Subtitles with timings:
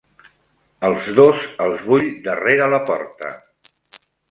[0.89, 3.33] Els dos, els vull darrere la porta.